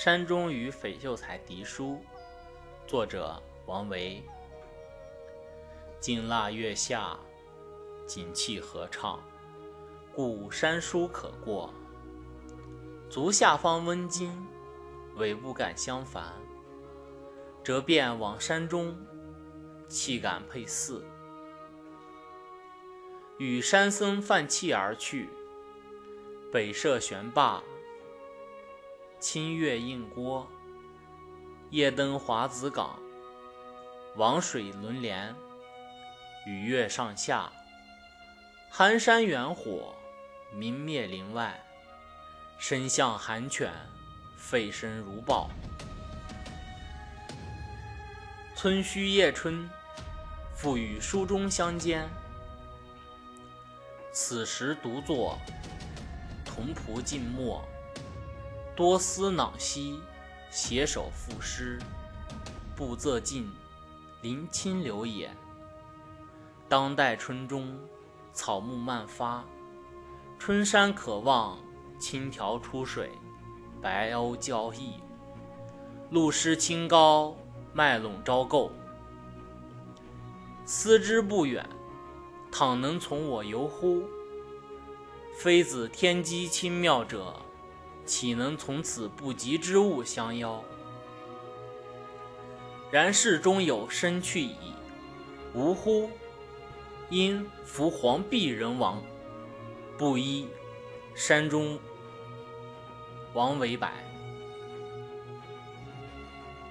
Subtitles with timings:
[0.00, 2.00] 山中与淝秀才嫡书，
[2.86, 4.22] 作者王维。
[5.98, 7.18] 金腊月下，
[8.06, 9.20] 锦气合唱，
[10.14, 11.74] 故山书可过。
[13.10, 14.46] 足下方温金，
[15.16, 16.32] 委不敢相烦。
[17.64, 18.96] 折便往山中，
[19.88, 21.04] 岂敢配似？
[23.36, 25.28] 与山僧泛气而去，
[26.52, 27.60] 北涉悬罢。
[29.20, 30.46] 清月映郭，
[31.70, 32.96] 夜登华子岗。
[34.14, 35.34] 王水轮帘，
[36.46, 37.50] 雨月上下。
[38.70, 39.92] 寒山远火，
[40.52, 41.60] 明灭林外。
[42.58, 43.72] 身向寒犬，
[44.40, 45.50] 吠声如豹。
[48.54, 49.68] 村虚夜春，
[50.54, 52.08] 复与书中相间。
[54.12, 55.36] 此时独坐，
[56.44, 57.64] 同仆静默。
[58.78, 59.98] 多思囊兮，
[60.52, 61.80] 携手赋诗。
[62.76, 63.50] 步仄尽，
[64.22, 65.28] 临清流也。
[66.68, 67.76] 当代春中，
[68.32, 69.44] 草木漫发。
[70.38, 71.58] 春山可望，
[71.98, 73.10] 青条出水，
[73.82, 75.00] 白鸥交翼。
[76.10, 77.34] 露湿清高，
[77.72, 78.70] 麦陇朝构。
[80.64, 81.68] 思之不远，
[82.52, 84.04] 倘能从我游乎？
[85.36, 87.34] 非子天机清妙者。
[88.08, 90.64] 岂能从此不及之物相邀？
[92.90, 94.56] 然世中有身去矣，
[95.52, 96.10] 无乎！
[97.10, 99.02] 因夫黄璧人亡，
[99.98, 100.48] 布衣
[101.14, 101.78] 山中
[103.34, 103.86] 王维柏。